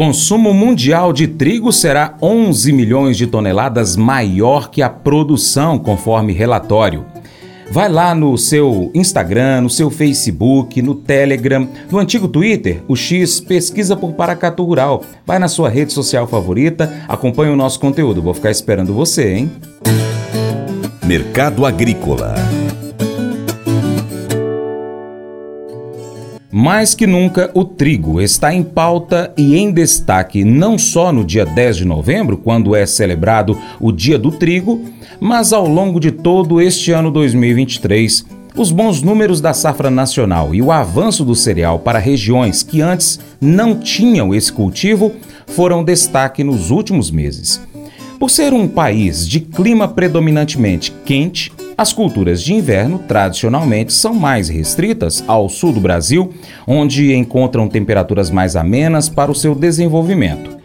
Consumo 0.00 0.54
mundial 0.54 1.12
de 1.12 1.28
trigo 1.28 1.70
será 1.70 2.16
11 2.22 2.72
milhões 2.72 3.18
de 3.18 3.26
toneladas 3.26 3.96
maior 3.96 4.70
que 4.70 4.80
a 4.80 4.88
produção, 4.88 5.78
conforme 5.78 6.32
relatório. 6.32 7.04
Vai 7.70 7.86
lá 7.90 8.14
no 8.14 8.38
seu 8.38 8.90
Instagram, 8.94 9.60
no 9.60 9.68
seu 9.68 9.90
Facebook, 9.90 10.80
no 10.80 10.94
Telegram, 10.94 11.68
no 11.90 11.98
antigo 11.98 12.26
Twitter, 12.28 12.82
o 12.88 12.96
X, 12.96 13.40
pesquisa 13.40 13.94
por 13.94 14.14
Paracatu 14.14 14.64
Rural. 14.64 15.04
Vai 15.26 15.38
na 15.38 15.48
sua 15.48 15.68
rede 15.68 15.92
social 15.92 16.26
favorita, 16.26 17.04
acompanhe 17.06 17.52
o 17.52 17.56
nosso 17.56 17.78
conteúdo. 17.78 18.22
Vou 18.22 18.32
ficar 18.32 18.50
esperando 18.50 18.94
você, 18.94 19.34
hein? 19.34 19.52
Mercado 21.04 21.66
Agrícola 21.66 22.36
Mais 26.60 26.94
que 26.94 27.06
nunca, 27.06 27.50
o 27.54 27.64
trigo 27.64 28.20
está 28.20 28.52
em 28.52 28.62
pauta 28.62 29.32
e 29.34 29.56
em 29.56 29.72
destaque 29.72 30.44
não 30.44 30.76
só 30.76 31.10
no 31.10 31.24
dia 31.24 31.46
10 31.46 31.78
de 31.78 31.84
novembro, 31.86 32.36
quando 32.36 32.76
é 32.76 32.84
celebrado 32.84 33.58
o 33.80 33.90
Dia 33.90 34.18
do 34.18 34.30
Trigo, 34.30 34.84
mas 35.18 35.54
ao 35.54 35.66
longo 35.66 35.98
de 35.98 36.10
todo 36.10 36.60
este 36.60 36.92
ano 36.92 37.10
2023. 37.10 38.26
Os 38.54 38.70
bons 38.70 39.00
números 39.00 39.40
da 39.40 39.54
safra 39.54 39.90
nacional 39.90 40.54
e 40.54 40.60
o 40.60 40.70
avanço 40.70 41.24
do 41.24 41.34
cereal 41.34 41.78
para 41.78 41.98
regiões 41.98 42.62
que 42.62 42.82
antes 42.82 43.18
não 43.40 43.74
tinham 43.74 44.34
esse 44.34 44.52
cultivo 44.52 45.12
foram 45.46 45.82
destaque 45.82 46.44
nos 46.44 46.70
últimos 46.70 47.10
meses. 47.10 47.58
Por 48.18 48.28
ser 48.28 48.52
um 48.52 48.68
país 48.68 49.26
de 49.26 49.40
clima 49.40 49.88
predominantemente 49.88 50.92
quente, 51.06 51.50
as 51.80 51.94
culturas 51.94 52.42
de 52.42 52.52
inverno, 52.52 52.98
tradicionalmente, 52.98 53.94
são 53.94 54.12
mais 54.12 54.50
restritas 54.50 55.24
ao 55.26 55.48
sul 55.48 55.72
do 55.72 55.80
Brasil, 55.80 56.30
onde 56.66 57.14
encontram 57.14 57.66
temperaturas 57.66 58.30
mais 58.30 58.54
amenas 58.54 59.08
para 59.08 59.30
o 59.30 59.34
seu 59.34 59.54
desenvolvimento. 59.54 60.58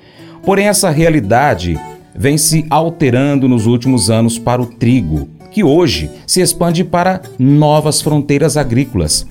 Porém, 0.43 0.67
essa 0.67 0.89
realidade 0.89 1.79
vem 2.13 2.37
se 2.37 2.65
alterando 2.69 3.47
nos 3.47 3.65
últimos 3.65 4.09
anos 4.09 4.37
para 4.37 4.61
o 4.61 4.65
trigo, 4.65 5.29
que 5.51 5.63
hoje 5.63 6.11
se 6.27 6.41
expande 6.41 6.83
para 6.83 7.21
novas 7.39 8.01
fronteiras 8.01 8.57
agrícolas. 8.57 9.25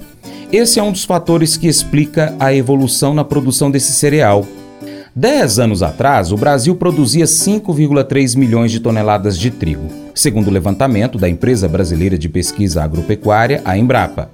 Esse 0.50 0.80
é 0.80 0.82
um 0.82 0.90
dos 0.90 1.04
fatores 1.04 1.58
que 1.58 1.68
explica 1.68 2.34
a 2.40 2.54
evolução 2.54 3.12
na 3.12 3.24
produção 3.24 3.70
desse 3.70 3.92
cereal. 3.92 4.46
Dez 5.16 5.60
anos 5.60 5.80
atrás, 5.80 6.32
o 6.32 6.36
Brasil 6.36 6.74
produzia 6.74 7.24
5,3 7.24 8.36
milhões 8.36 8.72
de 8.72 8.80
toneladas 8.80 9.38
de 9.38 9.48
trigo, 9.48 9.86
segundo 10.12 10.48
o 10.48 10.50
levantamento 10.50 11.18
da 11.18 11.28
empresa 11.28 11.68
brasileira 11.68 12.18
de 12.18 12.28
pesquisa 12.28 12.82
agropecuária, 12.82 13.62
a 13.64 13.78
Embrapa. 13.78 14.28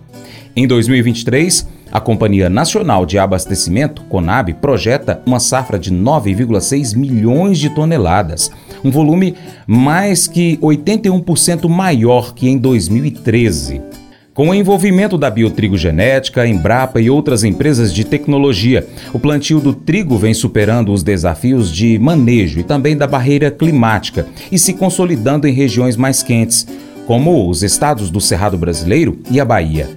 Em 0.56 0.66
2023, 0.66 1.68
a 1.92 2.00
Companhia 2.00 2.48
Nacional 2.48 3.04
de 3.04 3.18
Abastecimento, 3.18 4.02
CONAB, 4.04 4.54
projeta 4.54 5.20
uma 5.26 5.38
safra 5.38 5.78
de 5.78 5.92
9,6 5.92 6.96
milhões 6.96 7.58
de 7.58 7.68
toneladas, 7.68 8.50
um 8.82 8.90
volume 8.90 9.34
mais 9.66 10.26
que 10.26 10.56
81% 10.62 11.68
maior 11.68 12.32
que 12.32 12.48
em 12.48 12.56
2013. 12.56 13.89
Com 14.32 14.50
o 14.50 14.54
envolvimento 14.54 15.18
da 15.18 15.28
Biotrigo 15.28 15.76
Genética, 15.76 16.46
Embrapa 16.46 17.00
e 17.00 17.10
outras 17.10 17.42
empresas 17.42 17.92
de 17.92 18.04
tecnologia, 18.04 18.86
o 19.12 19.18
plantio 19.18 19.58
do 19.58 19.74
trigo 19.74 20.16
vem 20.16 20.32
superando 20.32 20.92
os 20.92 21.02
desafios 21.02 21.70
de 21.70 21.98
manejo 21.98 22.60
e 22.60 22.62
também 22.62 22.96
da 22.96 23.08
barreira 23.08 23.50
climática 23.50 24.28
e 24.50 24.56
se 24.56 24.74
consolidando 24.74 25.48
em 25.48 25.52
regiões 25.52 25.96
mais 25.96 26.22
quentes, 26.22 26.64
como 27.08 27.50
os 27.50 27.64
estados 27.64 28.08
do 28.08 28.20
Cerrado 28.20 28.56
Brasileiro 28.56 29.18
e 29.28 29.40
a 29.40 29.44
Bahia. 29.44 29.88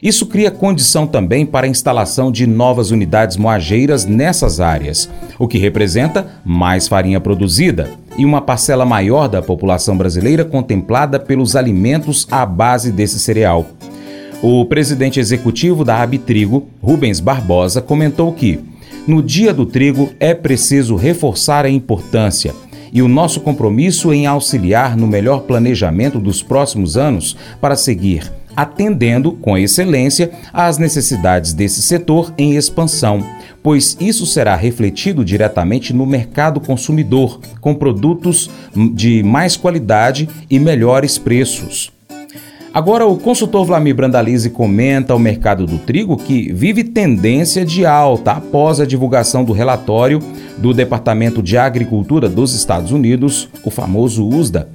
Isso 0.00 0.26
cria 0.26 0.50
condição 0.50 1.04
também 1.04 1.44
para 1.44 1.66
a 1.66 1.70
instalação 1.70 2.30
de 2.30 2.46
novas 2.46 2.92
unidades 2.92 3.36
moageiras 3.36 4.04
nessas 4.04 4.60
áreas, 4.60 5.10
o 5.40 5.48
que 5.48 5.58
representa 5.58 6.40
mais 6.44 6.86
farinha 6.86 7.20
produzida 7.20 7.90
e 8.16 8.24
uma 8.24 8.40
parcela 8.40 8.84
maior 8.84 9.28
da 9.28 9.40
população 9.40 9.96
brasileira 9.96 10.44
contemplada 10.44 11.18
pelos 11.18 11.56
alimentos 11.56 12.26
à 12.30 12.44
base 12.44 12.92
desse 12.92 13.18
cereal. 13.18 13.66
O 14.42 14.64
presidente 14.66 15.20
executivo 15.20 15.84
da 15.84 16.02
Abitrigo, 16.02 16.68
Rubens 16.82 17.20
Barbosa, 17.20 17.80
comentou 17.80 18.32
que, 18.32 18.58
no 19.06 19.22
Dia 19.22 19.54
do 19.54 19.64
Trigo, 19.64 20.10
é 20.18 20.34
preciso 20.34 20.96
reforçar 20.96 21.64
a 21.64 21.70
importância 21.70 22.54
e 22.92 23.00
o 23.00 23.08
nosso 23.08 23.40
compromisso 23.40 24.12
em 24.12 24.26
auxiliar 24.26 24.96
no 24.96 25.06
melhor 25.06 25.42
planejamento 25.42 26.18
dos 26.18 26.42
próximos 26.42 26.96
anos 26.96 27.36
para 27.60 27.76
seguir 27.76 28.30
atendendo 28.54 29.32
com 29.32 29.56
excelência 29.56 30.30
às 30.52 30.78
necessidades 30.78 31.52
desse 31.52 31.80
setor 31.82 32.32
em 32.36 32.54
expansão, 32.54 33.24
pois 33.62 33.96
isso 34.00 34.26
será 34.26 34.56
refletido 34.56 35.24
diretamente 35.24 35.92
no 35.92 36.04
mercado 36.04 36.60
consumidor, 36.60 37.40
com 37.60 37.74
produtos 37.74 38.50
de 38.94 39.22
mais 39.22 39.56
qualidade 39.56 40.28
e 40.50 40.58
melhores 40.58 41.18
preços. 41.18 41.92
Agora, 42.74 43.06
o 43.06 43.18
consultor 43.18 43.66
Vlamir 43.66 43.94
Brandalize 43.94 44.48
comenta 44.48 45.14
o 45.14 45.18
mercado 45.18 45.66
do 45.66 45.76
trigo 45.78 46.16
que 46.16 46.50
vive 46.54 46.82
tendência 46.82 47.66
de 47.66 47.84
alta 47.84 48.32
após 48.32 48.80
a 48.80 48.86
divulgação 48.86 49.44
do 49.44 49.52
relatório 49.52 50.20
do 50.56 50.72
Departamento 50.72 51.42
de 51.42 51.58
Agricultura 51.58 52.30
dos 52.30 52.54
Estados 52.54 52.90
Unidos, 52.90 53.46
o 53.62 53.70
famoso 53.70 54.26
USDA, 54.26 54.70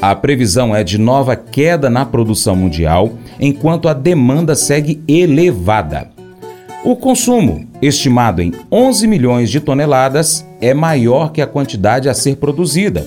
a 0.00 0.14
previsão 0.14 0.76
é 0.76 0.84
de 0.84 0.98
nova 0.98 1.34
queda 1.34 1.88
na 1.88 2.04
produção 2.04 2.54
mundial, 2.54 3.14
enquanto 3.40 3.88
a 3.88 3.94
demanda 3.94 4.54
segue 4.54 5.02
elevada. 5.08 6.13
O 6.84 6.94
consumo, 6.94 7.66
estimado 7.80 8.42
em 8.42 8.52
11 8.70 9.06
milhões 9.06 9.48
de 9.48 9.58
toneladas, 9.58 10.44
é 10.60 10.74
maior 10.74 11.32
que 11.32 11.40
a 11.40 11.46
quantidade 11.46 12.10
a 12.10 12.14
ser 12.14 12.36
produzida. 12.36 13.06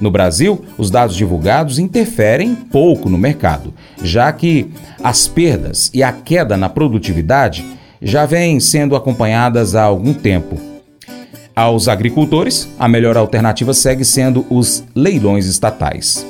No 0.00 0.12
Brasil, 0.12 0.64
os 0.78 0.92
dados 0.92 1.16
divulgados 1.16 1.80
interferem 1.80 2.54
pouco 2.54 3.10
no 3.10 3.18
mercado, 3.18 3.74
já 4.00 4.32
que 4.32 4.70
as 5.02 5.26
perdas 5.26 5.90
e 5.92 6.04
a 6.04 6.12
queda 6.12 6.56
na 6.56 6.68
produtividade 6.68 7.66
já 8.00 8.24
vêm 8.24 8.60
sendo 8.60 8.94
acompanhadas 8.94 9.74
há 9.74 9.82
algum 9.82 10.14
tempo. 10.14 10.56
Aos 11.54 11.88
agricultores, 11.88 12.68
a 12.78 12.86
melhor 12.86 13.16
alternativa 13.16 13.74
segue 13.74 14.04
sendo 14.04 14.46
os 14.48 14.84
leilões 14.94 15.46
estatais. 15.46 16.24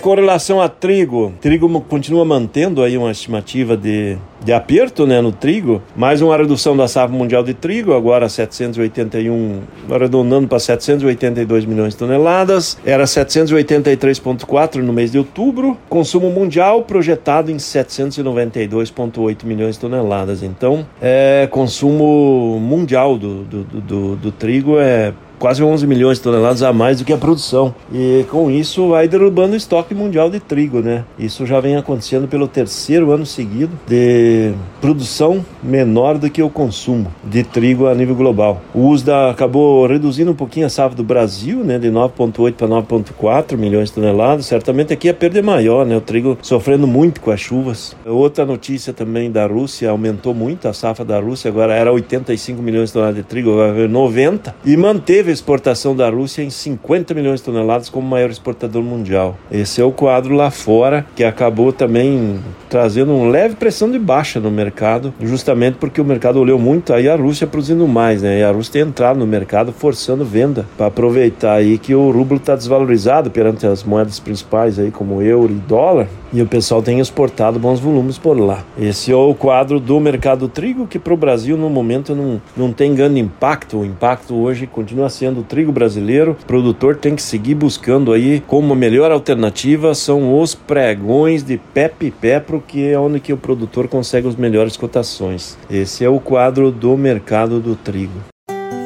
Com 0.00 0.14
relação 0.14 0.62
a 0.62 0.68
trigo, 0.68 1.34
trigo 1.40 1.80
continua 1.80 2.24
mantendo 2.24 2.82
aí 2.82 2.96
uma 2.96 3.10
estimativa 3.10 3.76
de, 3.76 4.16
de 4.44 4.52
aperto 4.52 5.04
né, 5.04 5.20
no 5.20 5.32
trigo, 5.32 5.82
mais 5.96 6.22
uma 6.22 6.36
redução 6.36 6.76
da 6.76 6.86
safra 6.86 7.16
mundial 7.16 7.42
de 7.42 7.52
trigo, 7.52 7.92
agora 7.92 8.28
781, 8.28 9.62
arredondando 9.90 10.46
para 10.46 10.60
782 10.60 11.64
milhões 11.64 11.94
de 11.94 11.98
toneladas, 11.98 12.78
era 12.86 13.02
783,4 13.02 14.76
no 14.76 14.92
mês 14.92 15.10
de 15.10 15.18
outubro, 15.18 15.76
consumo 15.88 16.30
mundial 16.30 16.82
projetado 16.82 17.50
em 17.50 17.56
792,8 17.56 19.44
milhões 19.44 19.74
de 19.74 19.80
toneladas. 19.80 20.44
Então, 20.44 20.86
é, 21.02 21.48
consumo 21.50 22.60
mundial 22.60 23.18
do, 23.18 23.42
do, 23.42 23.64
do, 23.64 24.16
do 24.16 24.30
trigo 24.30 24.78
é 24.78 25.12
quase 25.38 25.62
11 25.62 25.86
milhões 25.86 26.18
de 26.18 26.24
toneladas 26.24 26.62
a 26.62 26.72
mais 26.72 26.98
do 26.98 27.04
que 27.04 27.12
a 27.12 27.16
produção. 27.16 27.74
E 27.92 28.24
com 28.30 28.50
isso 28.50 28.88
vai 28.88 29.08
derrubando 29.08 29.54
o 29.54 29.56
estoque 29.56 29.94
mundial 29.94 30.30
de 30.30 30.40
trigo, 30.40 30.80
né? 30.80 31.04
Isso 31.18 31.46
já 31.46 31.60
vem 31.60 31.76
acontecendo 31.76 32.28
pelo 32.28 32.48
terceiro 32.48 33.10
ano 33.10 33.26
seguido 33.26 33.72
de 33.86 34.52
produção 34.80 35.44
menor 35.62 36.18
do 36.18 36.30
que 36.30 36.42
o 36.42 36.50
consumo 36.50 37.12
de 37.24 37.42
trigo 37.42 37.86
a 37.86 37.94
nível 37.94 38.14
global. 38.14 38.60
O 38.74 38.88
USDA 38.88 39.30
acabou 39.30 39.86
reduzindo 39.86 40.30
um 40.30 40.34
pouquinho 40.34 40.66
a 40.66 40.70
safra 40.70 40.96
do 40.96 41.04
Brasil, 41.04 41.64
né, 41.64 41.78
de 41.78 41.88
9.8 41.88 42.52
para 42.54 42.68
9.4 42.68 43.56
milhões 43.56 43.88
de 43.88 43.94
toneladas. 43.94 44.46
Certamente 44.46 44.92
aqui 44.92 45.08
a 45.08 45.14
perda 45.14 45.38
é 45.38 45.42
maior, 45.42 45.84
né? 45.84 45.96
O 45.96 46.00
trigo 46.00 46.38
sofrendo 46.42 46.86
muito 46.86 47.20
com 47.20 47.30
as 47.30 47.40
chuvas. 47.40 47.96
Outra 48.04 48.44
notícia 48.44 48.92
também 48.92 49.30
da 49.30 49.46
Rússia 49.46 49.90
aumentou 49.90 50.34
muito 50.34 50.68
a 50.68 50.72
safra 50.72 51.04
da 51.04 51.18
Rússia, 51.20 51.50
agora 51.50 51.74
era 51.74 51.92
85 51.92 52.62
milhões 52.62 52.88
de 52.88 52.92
toneladas 52.94 53.22
de 53.22 53.28
trigo, 53.28 53.50
agora 53.52 53.88
90 53.88 54.54
e 54.64 54.76
manteve 54.76 55.25
exportação 55.32 55.94
da 55.94 56.08
Rússia 56.08 56.42
em 56.42 56.50
50 56.50 57.14
milhões 57.14 57.40
de 57.40 57.46
toneladas 57.46 57.88
como 57.88 58.08
maior 58.08 58.30
exportador 58.30 58.82
mundial. 58.82 59.36
Esse 59.50 59.80
é 59.80 59.84
o 59.84 59.92
quadro 59.92 60.34
lá 60.34 60.50
fora 60.50 61.06
que 61.14 61.24
acabou 61.24 61.72
também 61.72 62.38
trazendo 62.68 63.14
uma 63.14 63.28
leve 63.28 63.54
pressão 63.56 63.90
de 63.90 63.98
baixa 63.98 64.40
no 64.40 64.50
mercado, 64.50 65.12
justamente 65.20 65.76
porque 65.78 66.00
o 66.00 66.04
mercado 66.04 66.40
olhou 66.40 66.58
muito 66.58 66.92
aí 66.92 67.08
a 67.08 67.16
Rússia 67.16 67.46
produzindo 67.46 67.86
mais, 67.86 68.22
né? 68.22 68.40
E 68.40 68.42
a 68.42 68.50
Rússia 68.50 68.74
tem 68.74 68.82
entrado 68.82 69.18
no 69.18 69.26
mercado 69.26 69.72
forçando 69.72 70.24
venda 70.24 70.66
para 70.76 70.86
aproveitar 70.86 71.54
aí 71.54 71.78
que 71.78 71.94
o 71.94 72.10
rublo 72.10 72.36
está 72.36 72.54
desvalorizado 72.54 73.30
perante 73.30 73.66
as 73.66 73.82
moedas 73.82 74.18
principais 74.18 74.78
aí 74.78 74.90
como 74.90 75.22
euro 75.22 75.52
e 75.52 75.56
dólar 75.56 76.08
e 76.32 76.42
o 76.42 76.46
pessoal 76.46 76.82
tem 76.82 77.00
exportado 77.00 77.58
bons 77.58 77.80
volumes 77.80 78.18
por 78.18 78.38
lá. 78.38 78.64
Esse 78.78 79.12
é 79.12 79.16
o 79.16 79.34
quadro 79.34 79.78
do 79.78 79.98
mercado 80.00 80.48
trigo 80.48 80.86
que 80.86 80.98
para 80.98 81.14
o 81.14 81.16
Brasil 81.16 81.56
no 81.56 81.70
momento 81.70 82.14
não, 82.14 82.40
não 82.56 82.72
tem 82.72 82.94
grande 82.94 83.20
impacto. 83.20 83.78
O 83.78 83.84
impacto 83.84 84.34
hoje 84.34 84.66
continua 84.66 85.06
sendo 85.16 85.40
o 85.40 85.44
trigo 85.44 85.72
brasileiro. 85.72 86.36
O 86.42 86.46
produtor 86.46 86.96
tem 86.96 87.16
que 87.16 87.22
seguir 87.22 87.54
buscando 87.54 88.12
aí 88.12 88.42
como 88.46 88.74
melhor 88.74 89.10
alternativa 89.10 89.94
são 89.94 90.40
os 90.40 90.54
pregões 90.54 91.42
de 91.42 91.58
pé 91.58 91.90
e 92.00 92.10
pé, 92.10 92.40
porque 92.40 92.80
é 92.80 92.98
onde 92.98 93.20
que 93.20 93.32
o 93.32 93.36
produtor 93.36 93.88
consegue 93.88 94.28
as 94.28 94.36
melhores 94.36 94.76
cotações. 94.76 95.56
Esse 95.70 96.04
é 96.04 96.08
o 96.08 96.20
quadro 96.20 96.70
do 96.70 96.96
mercado 96.96 97.60
do 97.60 97.74
trigo. 97.74 98.20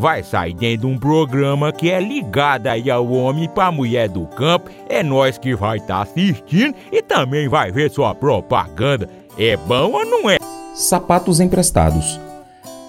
vai 0.00 0.22
sair 0.22 0.54
dentro 0.54 0.88
de 0.88 0.94
um 0.94 0.98
programa 0.98 1.70
que 1.70 1.90
é 1.90 2.00
ligado 2.00 2.66
aí 2.68 2.90
ao 2.90 3.06
homem 3.12 3.46
para 3.48 3.70
mulher 3.70 4.08
do 4.08 4.26
campo. 4.26 4.70
É 4.88 5.02
nós 5.02 5.36
que 5.36 5.54
vai 5.54 5.76
estar 5.76 5.96
tá 5.96 6.02
assistindo 6.02 6.74
e 6.90 7.02
também 7.02 7.48
vai 7.48 7.70
ver 7.70 7.90
sua 7.90 8.14
propaganda. 8.14 9.08
É 9.38 9.58
bom 9.58 9.92
ou 9.92 10.04
não 10.06 10.30
é? 10.30 10.38
Sapatos 10.74 11.38
emprestados. 11.38 12.18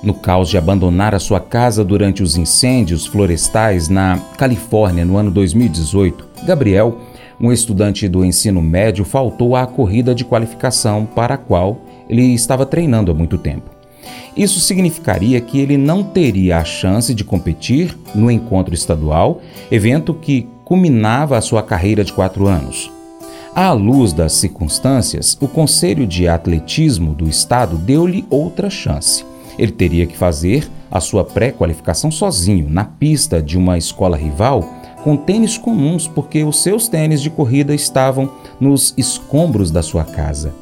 No 0.02 0.13
caos 0.13 0.50
de 0.50 0.58
abandonar 0.58 1.13
a 1.13 1.19
sua 1.19 1.40
casa 1.40 1.84
durante 1.84 2.24
os 2.24 2.38
incêndios 2.38 3.06
florestais 3.06 3.90
na 3.90 4.18
Califórnia 4.38 5.04
no 5.04 5.18
ano 5.18 5.30
2018, 5.30 6.46
Gabriel, 6.46 6.98
um 7.40 7.52
estudante 7.52 8.08
do 8.08 8.24
ensino 8.24 8.62
médio, 8.62 9.04
faltou 9.04 9.56
à 9.56 9.68
corrida 9.68 10.16
de 10.16 10.24
qualificação 10.24 11.06
para 11.06 11.36
a 11.36 11.38
qual 11.38 11.81
ele 12.10 12.34
estava 12.34 12.66
treinando 12.66 13.12
há 13.12 13.13
muito 13.13 13.38
tempo. 13.38 13.81
Isso 14.36 14.59
significaria 14.59 15.42
que 15.42 15.59
ele 15.59 15.77
não 15.77 16.03
teria 16.03 16.57
a 16.57 16.63
chance 16.63 17.13
de 17.13 17.24
competir 17.24 17.98
no 18.15 18.31
encontro 18.31 18.74
estadual, 18.74 19.42
evento 19.69 20.13
que 20.13 20.48
culminava 20.63 21.38
a 21.38 21.42
sua 21.42 21.62
carreira 21.62 22.03
de 22.03 22.13
quatro 22.13 22.48
anos. 22.48 22.92
À 23.53 23.74
luz 23.74 24.13
das 24.13 24.31
circunstâncias, 24.33 25.38
o 25.42 25.48
Conselho 25.48 26.07
de 26.07 26.27
Atletismo 26.27 27.13
do 27.13 27.27
Estado 27.27 27.75
deu-lhe 27.75 28.25
outra 28.30 28.69
chance. 28.69 29.25
Ele 29.59 29.74
teria 29.74 30.07
que 30.07 30.18
fazer 30.18 30.69
a 30.89 31.01
sua 31.01 31.25
pré-qualificação 31.25 32.09
sozinho, 32.09 32.69
na 32.69 32.86
pista 32.86 33.42
de 33.42 33.57
uma 33.57 33.77
escola 33.77 34.15
rival, 34.15 34.62
com 35.03 35.18
tênis 35.18 35.57
comuns, 35.57 36.07
porque 36.07 36.44
os 36.44 36.63
seus 36.63 36.88
tênis 36.88 37.21
de 37.21 37.30
corrida 37.30 37.75
estavam 37.75 38.31
nos 38.59 38.94
escombros 38.98 39.71
da 39.71 39.81
sua 39.81 40.06
casa. 40.06 40.53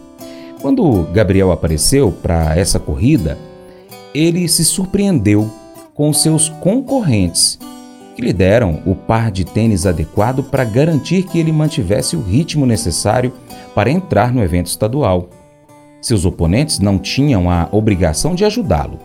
Quando 0.62 1.04
Gabriel 1.14 1.52
apareceu 1.52 2.12
para 2.12 2.58
essa 2.58 2.80
corrida, 2.80 3.38
ele 4.14 4.48
se 4.50 4.66
surpreendeu 4.66 5.50
com 5.94 6.12
seus 6.12 6.50
concorrentes, 6.50 7.58
que 8.16 8.22
lhe 8.22 8.34
deram 8.34 8.82
o 8.86 8.94
par 8.94 9.32
de 9.32 9.46
tênis 9.46 9.86
adequado 9.86 10.44
para 10.44 10.66
garantir 10.66 11.24
que 11.24 11.40
ele 11.40 11.54
mantivesse 11.54 12.18
o 12.18 12.22
ritmo 12.22 12.66
necessário 12.66 13.32
para 13.74 13.90
entrar 13.90 14.34
no 14.34 14.44
evento 14.44 14.68
estadual. 14.68 15.30
Seus 16.02 16.26
oponentes 16.26 16.80
não 16.80 17.00
tinham 17.00 17.50
a 17.50 17.70
obrigação 17.72 18.36
de 18.36 18.44
ajudá-lo. 18.44 19.00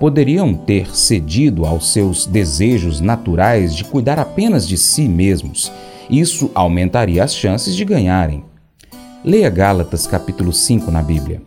Poderiam 0.00 0.54
ter 0.54 0.94
cedido 0.96 1.66
aos 1.66 1.92
seus 1.92 2.26
desejos 2.26 3.00
naturais 3.00 3.74
de 3.74 3.84
cuidar 3.84 4.18
apenas 4.18 4.66
de 4.66 4.78
si 4.78 5.06
mesmos. 5.06 5.70
Isso 6.08 6.50
aumentaria 6.54 7.22
as 7.22 7.34
chances 7.34 7.76
de 7.76 7.84
ganharem. 7.84 8.42
Leia 9.24 9.48
Gálatas 9.48 10.06
capítulo 10.06 10.52
5 10.52 10.90
na 10.90 11.02
Bíblia. 11.02 11.40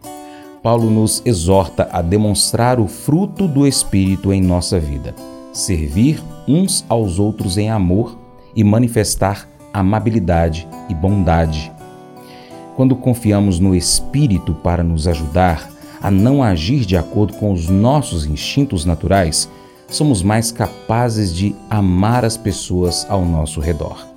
Paulo 0.63 0.89
nos 0.89 1.21
exorta 1.23 1.87
a 1.91 2.01
demonstrar 2.01 2.79
o 2.79 2.87
fruto 2.87 3.47
do 3.47 3.67
Espírito 3.67 4.33
em 4.33 4.41
nossa 4.41 4.79
vida, 4.79 5.13
servir 5.53 6.19
uns 6.47 6.83
aos 6.89 7.19
outros 7.19 7.55
em 7.55 7.69
amor 7.69 8.17
e 8.55 8.63
manifestar 8.63 9.47
amabilidade 9.71 10.67
e 10.89 10.95
bondade. 10.95 11.71
Quando 12.75 12.95
confiamos 12.95 13.59
no 13.59 13.75
Espírito 13.75 14.55
para 14.55 14.83
nos 14.83 15.07
ajudar 15.07 15.69
a 16.01 16.09
não 16.09 16.41
agir 16.41 16.83
de 16.83 16.97
acordo 16.97 17.33
com 17.33 17.53
os 17.53 17.69
nossos 17.69 18.25
instintos 18.25 18.85
naturais, 18.85 19.47
somos 19.87 20.23
mais 20.23 20.51
capazes 20.51 21.31
de 21.31 21.55
amar 21.69 22.25
as 22.25 22.37
pessoas 22.37 23.05
ao 23.07 23.23
nosso 23.23 23.59
redor. 23.59 24.16